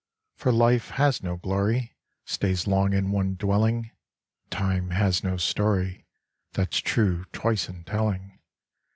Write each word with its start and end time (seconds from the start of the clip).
For 0.35 0.51
life 0.51 0.89
has 0.89 1.21
no 1.21 1.35
glory 1.35 1.95
Stays 2.25 2.65
long 2.65 2.91
in 2.91 3.11
one 3.11 3.35
dwelling, 3.35 3.91
And 4.41 4.49
time 4.51 4.89
has 4.89 5.23
no 5.23 5.37
story 5.37 6.07
That's 6.53 6.79
true 6.79 7.25
twice 7.33 7.69
in 7.69 7.83
telling. 7.83 8.39